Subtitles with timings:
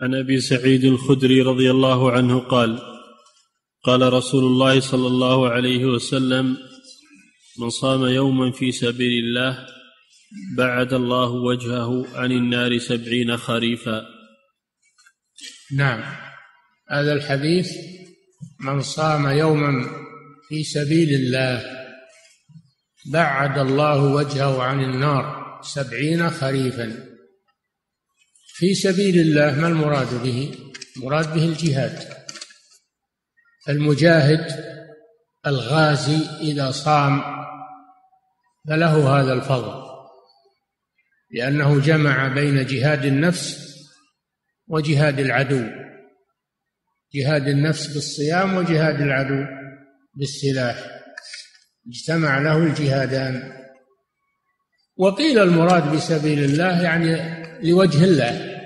[0.00, 2.78] عن أبي سعيد الخدري رضي الله عنه قال
[3.84, 6.56] قال رسول الله صلى الله عليه وسلم
[7.60, 9.66] من صام يوما في سبيل الله
[10.56, 14.02] بعد الله وجهه عن النار سبعين خريفا.
[15.76, 16.02] نعم.
[16.90, 17.68] هذا الحديث
[18.60, 19.90] من صام يوما
[20.48, 21.62] في سبيل الله
[23.12, 27.15] بعد الله وجهه عن النار سبعين خريفا.
[28.58, 30.58] في سبيل الله ما المراد به؟
[30.96, 32.08] المراد به الجهاد.
[33.68, 34.46] المجاهد
[35.46, 37.22] الغازي إذا صام
[38.68, 39.82] فله هذا الفضل
[41.30, 43.58] لأنه جمع بين جهاد النفس
[44.68, 45.64] وجهاد العدو.
[47.14, 49.44] جهاد النفس بالصيام وجهاد العدو
[50.14, 50.76] بالسلاح.
[51.88, 53.52] اجتمع له الجهادان.
[54.96, 58.56] وقيل المراد بسبيل الله يعني لوجه الله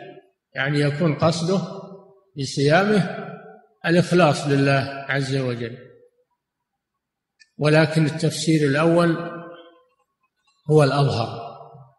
[0.54, 1.60] يعني يكون قصده
[2.38, 3.26] بصيامه
[3.86, 5.78] الإخلاص لله عز وجل.
[7.58, 9.16] ولكن التفسير الأول
[10.70, 11.50] هو الأظهر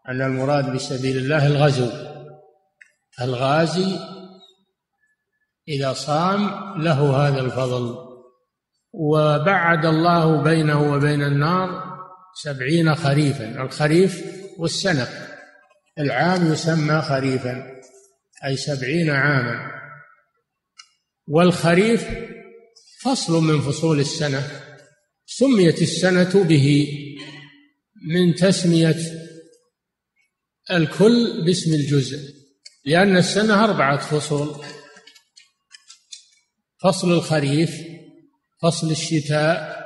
[0.09, 1.89] أن المراد بسبيل الله الغزو.
[3.21, 3.99] الغازي
[5.67, 6.49] إذا صام
[6.81, 8.11] له هذا الفضل.
[8.93, 11.83] وبعد الله بينه وبين النار
[12.43, 14.23] سبعين خريفا الخريف
[14.57, 15.07] والسنة
[16.01, 17.81] العام يسمى خريفا
[18.45, 19.71] أي سبعين عاما.
[21.27, 22.05] والخريف
[23.01, 24.61] فصل من فصول السنة
[25.25, 26.87] سميت السنة به
[28.07, 28.97] من تسمية
[30.71, 32.33] الكل باسم الجزء
[32.85, 34.65] لأن السنة أربعة فصول
[36.83, 37.71] فصل الخريف
[38.61, 39.81] فصل الشتاء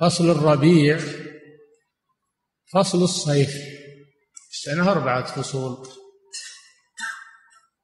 [0.00, 1.00] فصل الربيع
[2.72, 3.75] فصل الصيف.
[4.66, 5.88] السنة أربعة فصول.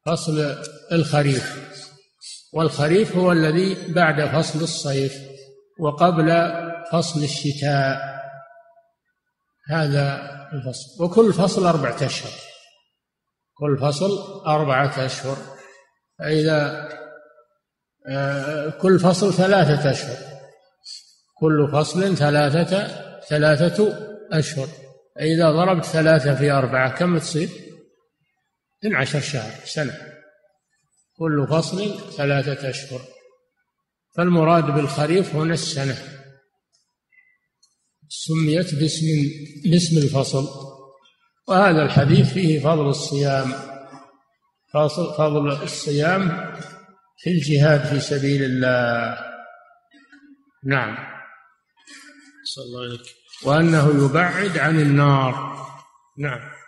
[0.06, 1.72] فصل الخريف.
[2.52, 5.14] والخريف هو الذي بعد فصل الصيف
[5.78, 6.52] وقبل
[6.92, 7.98] فصل الشتاء.
[9.68, 10.20] هذا
[10.52, 11.04] الفصل.
[11.04, 12.32] وكل فصل أربعة أشهر.
[13.54, 15.36] كل فصل أربعة أشهر.
[16.18, 16.88] فإذا
[18.08, 20.16] آه، كل فصل ثلاثة أشهر.
[21.34, 22.88] كل فصل ثلاثة
[23.20, 23.98] ثلاثة
[24.32, 24.91] أشهر.
[25.16, 27.48] فإذا ضربت ثلاثة في أربعة كم تصير؟
[28.84, 29.94] 12 شهر سنة.
[31.16, 33.00] كل فصل ثلاثة أشهر.
[34.16, 35.96] فالمراد بالخريف هنا السنة.
[38.08, 39.06] سميت باسم
[39.64, 40.48] باسم الفصل.
[41.48, 43.52] وهذا الحديث فيه فضل الصيام.
[44.72, 46.52] فضل فضل الصيام
[47.18, 49.18] في الجهاد في سبيل الله.
[50.64, 51.21] نعم.
[52.54, 53.06] صلى الله عليك
[53.42, 55.56] وأنه يبعد عن النار.
[56.18, 56.61] نعم.